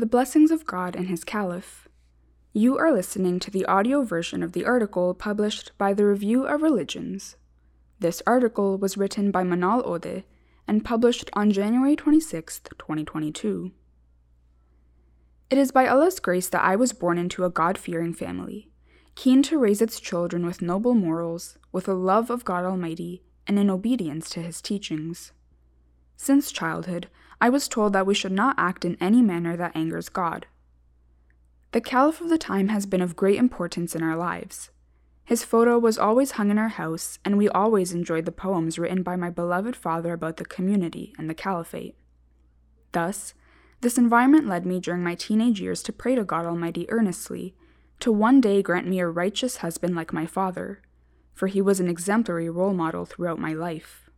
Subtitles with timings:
[0.00, 1.86] The Blessings of God and His Caliph.
[2.54, 6.62] You are listening to the audio version of the article published by the Review of
[6.62, 7.36] Religions.
[7.98, 10.24] This article was written by Manal Odeh
[10.66, 13.72] and published on January 26, 2022.
[15.50, 18.70] It is by Allah's grace that I was born into a God fearing family,
[19.16, 23.58] keen to raise its children with noble morals, with a love of God Almighty, and
[23.58, 25.32] in obedience to His teachings.
[26.16, 27.08] Since childhood,
[27.40, 30.46] I was told that we should not act in any manner that angers God.
[31.72, 34.70] The Caliph of the time has been of great importance in our lives.
[35.24, 39.04] His photo was always hung in our house, and we always enjoyed the poems written
[39.04, 41.96] by my beloved father about the community and the caliphate.
[42.90, 43.34] Thus,
[43.80, 47.54] this environment led me during my teenage years to pray to God Almighty earnestly,
[48.00, 50.82] to one day grant me a righteous husband like my father,
[51.32, 54.09] for he was an exemplary role model throughout my life.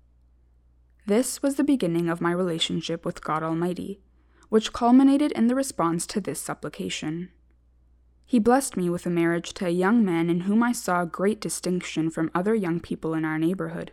[1.04, 4.00] This was the beginning of my relationship with God Almighty,
[4.48, 7.30] which culminated in the response to this supplication.
[8.24, 11.40] He blessed me with a marriage to a young man in whom I saw great
[11.40, 13.92] distinction from other young people in our neighborhood.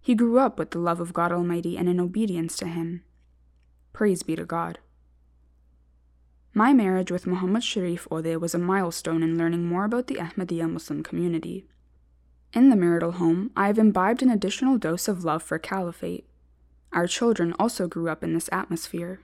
[0.00, 3.02] He grew up with the love of God Almighty and in obedience to Him.
[3.92, 4.78] Praise be to God.
[6.52, 10.70] My marriage with Muhammad Sharif Odeh was a milestone in learning more about the Ahmadiyya
[10.70, 11.66] Muslim community.
[12.56, 16.26] In the marital home, I have imbibed an additional dose of love for caliphate.
[16.90, 19.20] Our children also grew up in this atmosphere.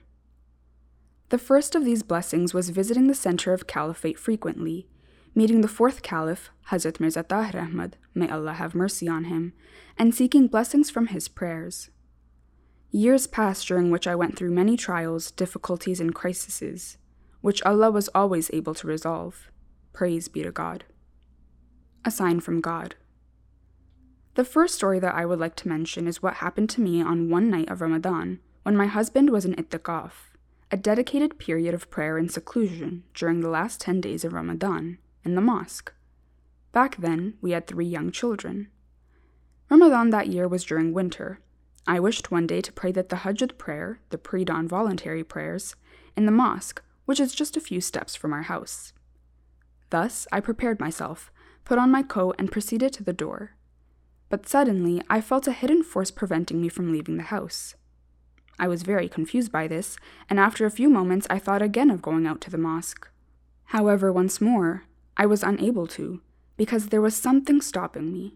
[1.29, 4.87] The first of these blessings was visiting the center of caliphate frequently,
[5.33, 9.53] meeting the fourth caliph, Hazrat Mirza Tahir Ahmad, may Allah have mercy on him,
[9.97, 11.89] and seeking blessings from his prayers.
[12.91, 16.99] Years passed during which I went through many trials, difficulties, and crises,
[17.41, 19.49] which Allah was always able to resolve.
[19.91, 20.83] Praise be to God.
[22.05, 22.93] A sign from God.
[24.35, 27.29] The first story that I would like to mention is what happened to me on
[27.29, 30.11] one night of Ramadan when my husband was in itikaf,
[30.71, 35.35] a dedicated period of prayer and seclusion during the last 10 days of Ramadan, in
[35.35, 35.93] the mosque.
[36.71, 38.69] Back then, we had three young children.
[39.69, 41.39] Ramadan that year was during winter.
[41.85, 45.75] I wished one day to pray that Tahajjud prayer, the pre dawn voluntary prayers,
[46.17, 48.93] in the mosque, which is just a few steps from our house.
[49.91, 51.31] Thus, I prepared myself,
[51.65, 53.51] put on my coat, and proceeded to the door
[54.29, 57.75] but suddenly I felt a hidden force preventing me from leaving the house.
[58.59, 59.97] I was very confused by this,
[60.29, 63.07] and after a few moments I thought again of going out to the mosque.
[63.65, 64.85] However, once more,
[65.17, 66.21] I was unable to,
[66.57, 68.35] because there was something stopping me.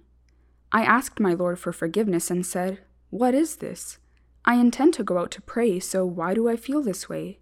[0.72, 4.00] I asked my Lord for forgiveness and said, What is this?
[4.46, 7.40] I intend to go out to pray, so why do I feel this way?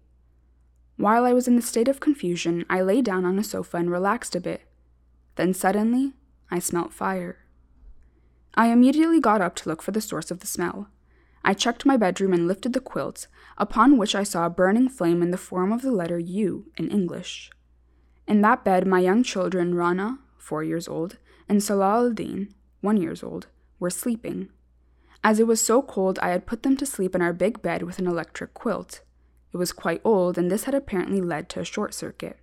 [0.96, 3.90] While I was in the state of confusion, I lay down on a sofa and
[3.90, 4.62] relaxed a bit.
[5.36, 6.14] Then suddenly,
[6.50, 7.38] I smelt fire.
[8.56, 10.88] I immediately got up to look for the source of the smell.
[11.44, 13.26] I checked my bedroom and lifted the quilt,
[13.58, 16.88] upon which I saw a burning flame in the form of the letter U in
[16.88, 17.50] English.
[18.26, 21.18] In that bed, my young children, Rana, four years old,
[21.48, 23.46] and Salah al-Din, one years old,
[23.78, 24.48] were sleeping.
[25.22, 27.82] As it was so cold, I had put them to sleep in our big bed
[27.82, 29.02] with an electric quilt.
[29.52, 32.38] It was quite old, and this had apparently led to a short circuit.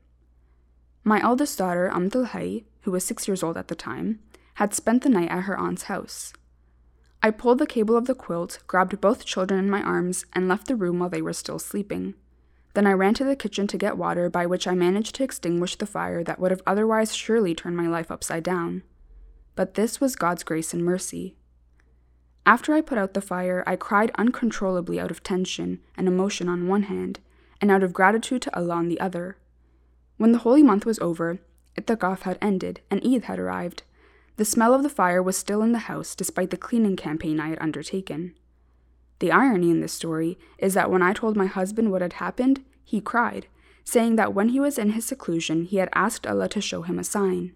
[1.03, 4.19] My eldest daughter, Amtul who was six years old at the time,
[4.55, 6.33] had spent the night at her aunt's house.
[7.21, 10.67] I pulled the cable of the quilt, grabbed both children in my arms, and left
[10.67, 12.15] the room while they were still sleeping.
[12.73, 15.75] Then I ran to the kitchen to get water, by which I managed to extinguish
[15.75, 18.83] the fire that would have otherwise surely turned my life upside down.
[19.55, 21.35] But this was God's grace and mercy.
[22.45, 26.67] After I put out the fire, I cried uncontrollably out of tension and emotion on
[26.67, 27.19] one hand,
[27.61, 29.37] and out of gratitude to Allah on the other.
[30.17, 31.39] When the holy month was over,
[31.77, 33.83] Itikaf had ended, and Eid had arrived,
[34.35, 37.49] the smell of the fire was still in the house despite the cleaning campaign I
[37.49, 38.33] had undertaken.
[39.19, 42.63] The irony in this story is that when I told my husband what had happened,
[42.83, 43.47] he cried,
[43.83, 46.97] saying that when he was in his seclusion, he had asked Allah to show him
[46.97, 47.53] a sign.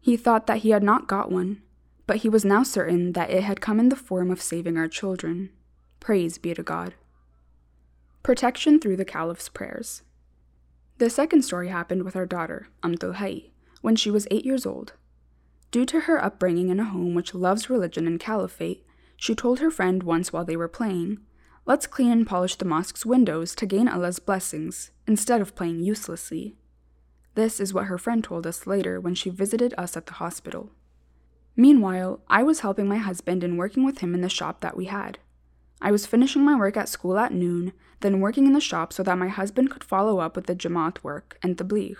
[0.00, 1.62] He thought that he had not got one,
[2.06, 4.88] but he was now certain that it had come in the form of saving our
[4.88, 5.50] children.
[6.00, 6.94] Praise be to God.
[8.22, 10.02] Protection through the Caliph's prayers.
[10.98, 13.50] The second story happened with our daughter, Amtul
[13.80, 14.94] when she was eight years old.
[15.70, 18.86] Due to her upbringing in a home which loves religion and caliphate,
[19.16, 21.18] she told her friend once while they were playing,
[21.66, 26.56] Let's clean and polish the mosque's windows to gain Allah's blessings, instead of playing uselessly.
[27.34, 30.72] This is what her friend told us later when she visited us at the hospital.
[31.56, 34.86] Meanwhile, I was helping my husband and working with him in the shop that we
[34.86, 35.18] had.
[35.80, 39.02] I was finishing my work at school at noon, then working in the shop so
[39.02, 41.96] that my husband could follow up with the Jamaat work and the tabligh.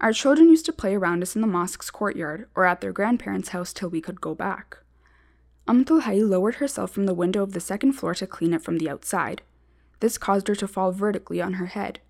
[0.00, 3.50] Our children used to play around us in the mosque's courtyard or at their grandparents'
[3.50, 4.78] house till we could go back.
[5.68, 8.78] Amtul Hay lowered herself from the window of the second floor to clean it from
[8.78, 9.42] the outside.
[10.00, 12.00] This caused her to fall vertically on her head.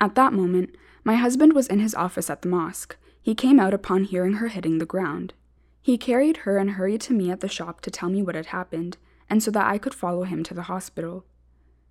[0.00, 0.74] At that moment,
[1.04, 2.96] my husband was in his office at the mosque.
[3.20, 5.34] He came out upon hearing her hitting the ground.
[5.82, 8.46] He carried her and hurried to me at the shop to tell me what had
[8.46, 8.96] happened,
[9.28, 11.26] and so that I could follow him to the hospital.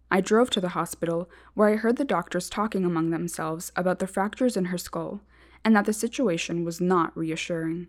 [0.10, 4.08] I drove to the hospital, where I heard the doctors talking among themselves about the
[4.08, 5.22] fractures in her skull,
[5.66, 7.88] and that the situation was not reassuring.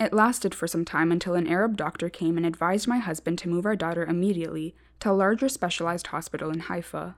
[0.00, 3.48] It lasted for some time until an Arab doctor came and advised my husband to
[3.48, 7.16] move our daughter immediately to a larger specialized hospital in Haifa.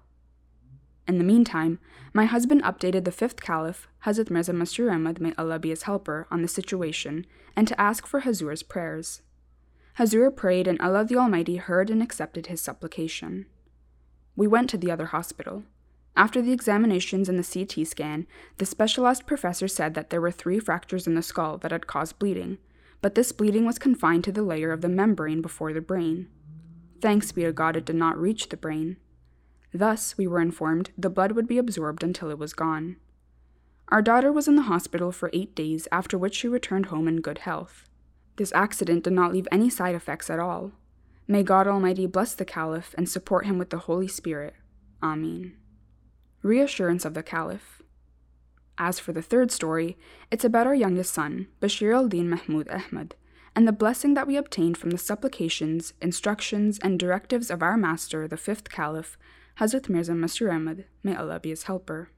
[1.07, 1.79] In the meantime,
[2.13, 6.27] my husband updated the fifth caliph, Hazrat Mirza Masroor Ahmad, may Allah be his helper,
[6.31, 7.27] on the situation
[7.57, 9.23] and to ask for Hazur's prayers.
[9.99, 13.47] Hazur prayed, and Allah the Almighty heard and accepted his supplication.
[14.37, 15.65] We went to the other hospital.
[16.17, 18.27] After the examinations and the CT scan,
[18.59, 22.19] the specialized professor said that there were three fractures in the skull that had caused
[22.19, 22.59] bleeding,
[23.01, 26.29] but this bleeding was confined to the layer of the membrane before the brain.
[27.01, 28.97] Thanks be to God, it did not reach the brain.
[29.73, 32.97] Thus, we were informed, the blood would be absorbed until it was gone.
[33.89, 37.21] Our daughter was in the hospital for eight days, after which she returned home in
[37.21, 37.89] good health.
[38.37, 40.73] This accident did not leave any side effects at all.
[41.31, 44.57] May God Almighty bless the Caliph and support him with the Holy Spirit.
[45.01, 45.57] Amin.
[46.43, 47.83] Reassurance of the Caliph.
[48.77, 49.97] As for the third story,
[50.33, 53.15] it's about our youngest son, Bashir al Din Mahmud Ahmad,
[53.55, 58.27] and the blessing that we obtained from the supplications, instructions, and directives of our master,
[58.27, 59.17] the fifth Caliph,
[59.61, 62.11] Hazrat Mirza Masroor Ahmad, may Allah be his helper.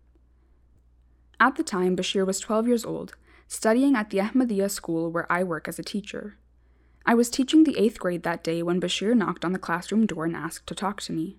[1.38, 3.14] At the time, Bashir was 12 years old,
[3.47, 6.38] studying at the Ahmadiyya school where I work as a teacher.
[7.04, 10.25] I was teaching the eighth grade that day when Bashir knocked on the classroom door
[10.25, 11.38] and asked to talk to me.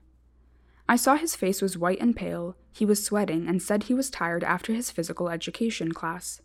[0.88, 4.10] I saw his face was white and pale, he was sweating, and said he was
[4.10, 6.42] tired after his physical education class.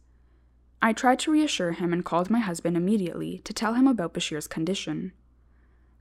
[0.81, 4.47] I tried to reassure him and called my husband immediately to tell him about Bashir's
[4.47, 5.13] condition.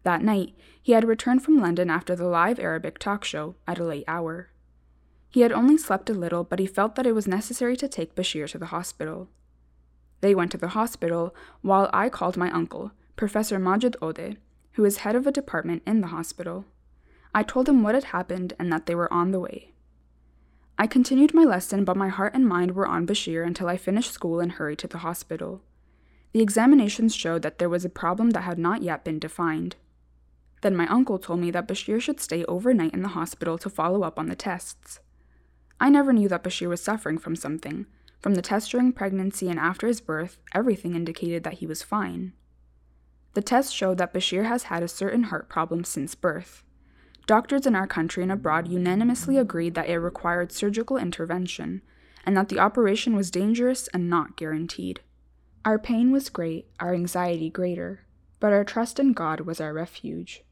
[0.04, 3.84] That night, he had returned from London after the live Arabic talk show at a
[3.84, 4.52] late hour.
[5.30, 8.16] He had only slept a little, but he felt that it was necessary to take
[8.16, 9.30] Bashir to the hospital.
[10.22, 14.38] They went to the hospital while I called my uncle, Professor Majid Odeh,
[14.74, 16.66] who is head of a department in the hospital.
[17.34, 19.74] I told him what had happened and that they were on the way.
[20.78, 24.12] I continued my lesson, but my heart and mind were on Bashir until I finished
[24.12, 25.64] school and hurried to the hospital.
[26.32, 29.78] The examinations showed that there was a problem that had not yet been defined.
[30.62, 34.04] Then my uncle told me that Bashir should stay overnight in the hospital to follow
[34.04, 35.00] up on the tests.
[35.80, 37.88] I never knew that Bashir was suffering from something.
[38.20, 42.34] From the test during pregnancy and after his birth, everything indicated that he was fine.
[43.38, 46.64] The tests showed that Bashir has had a certain heart problem since birth.
[47.28, 51.84] Doctors in our country and abroad unanimously agreed that it required surgical intervention,
[52.26, 55.02] and that the operation was dangerous and not guaranteed.
[55.64, 58.08] Our pain was great, our anxiety greater,
[58.40, 60.44] but our trust in God was our refuge.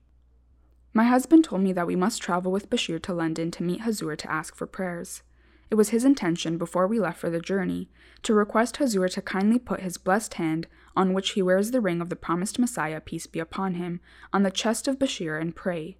[0.93, 4.15] My husband told me that we must travel with Bashir to London to meet Hazur
[4.15, 5.23] to ask for prayers.
[5.71, 7.89] It was his intention, before we left for the journey,
[8.23, 12.01] to request Hazur to kindly put his blessed hand, on which he wears the ring
[12.01, 13.99] of the promised Messiah, peace be upon him,
[14.31, 15.97] on the chest of Bashir and pray.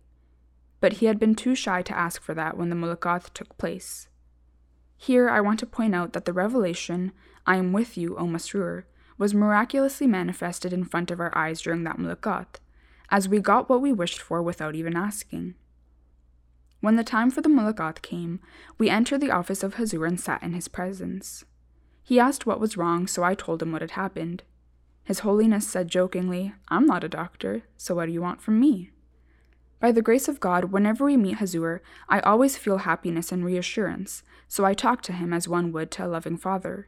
[0.79, 4.07] But he had been too shy to ask for that when the mulaqat took place.
[4.97, 7.12] Here I want to point out that the revelation,
[7.45, 8.83] I am with you, O Masroor,
[9.17, 12.59] was miraculously manifested in front of our eyes during that mulaqat,
[13.09, 15.56] as we got what we wished for without even asking.
[16.86, 18.42] When the time for the mulaqat came,
[18.78, 21.44] we entered the office of Hazur and sat in his presence.
[22.04, 24.44] He asked what was wrong, so I told him what had happened.
[25.04, 28.92] His Holiness said jokingly, I'm not a doctor, so what do you want from me?
[29.80, 34.22] By the grace of God, whenever we meet Hazur, I always feel happiness and reassurance,
[34.48, 36.88] so I talk to him as one would to a loving father.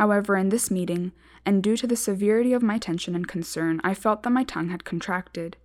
[0.00, 1.12] However, in this meeting,
[1.44, 4.70] and due to the severity of my tension and concern, I felt that my tongue
[4.70, 5.58] had contracted.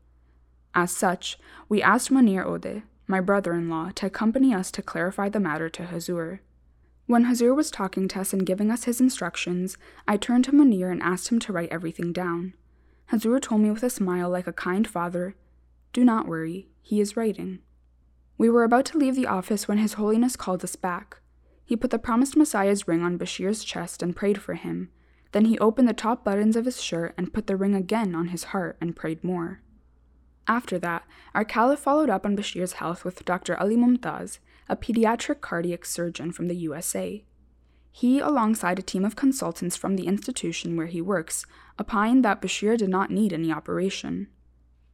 [0.74, 5.30] As such, we asked Munir Odeh, my brother in law, to accompany us to clarify
[5.30, 6.40] the matter to Hazur.
[7.08, 10.92] When Hazur was talking to us and giving us his instructions, I turned to Munir
[10.92, 12.54] and asked him to write everything down.
[13.12, 15.36] Hazur told me with a smile like a kind father,
[15.94, 17.60] Do not worry, he is writing.
[18.38, 21.20] We were about to leave the office when His Holiness called us back.
[21.64, 24.90] He put the promised Messiah's ring on Bashir's chest and prayed for him.
[25.32, 28.28] Then he opened the top buttons of his shirt and put the ring again on
[28.28, 29.62] his heart and prayed more.
[30.48, 33.60] After that, our caliph followed up on Bashir's health with Dr.
[33.60, 37.24] Ali Mumtaz, a pediatric cardiac surgeon from the USA.
[37.92, 41.46] He, alongside a team of consultants from the institution where he works,
[41.80, 44.28] opined that Bashir did not need any operation.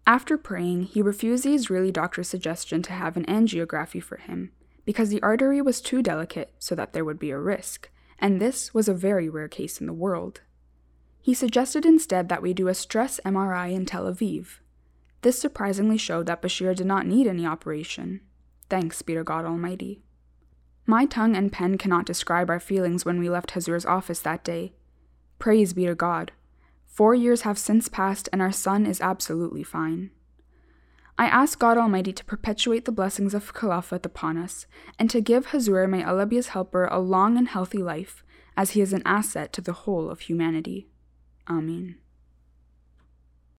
[0.06, 4.52] After praying, he refused the Israeli doctor's suggestion to have an angiography for him
[4.86, 7.90] because the artery was too delicate so that there would be a risk,
[8.20, 10.42] and this was a very rare case in the world.
[11.22, 14.60] He suggested instead that we do a stress MRI in Tel Aviv.
[15.22, 18.22] This surprisingly showed that Bashir did not need any operation.
[18.70, 20.02] Thanks be to God Almighty.
[20.86, 24.74] My tongue and pen cannot describe our feelings when we left Hazur's office that day.
[25.38, 26.32] Praise be to God.
[26.86, 30.10] Four years have since passed, and our son is absolutely fine.
[31.18, 34.66] I ask God Almighty to perpetuate the blessings of Khilafat upon us,
[34.98, 38.24] and to give Hazur, my Allah be his helper, a long and healthy life,
[38.58, 40.90] as he is an asset to the whole of humanity.
[41.48, 41.98] Amin.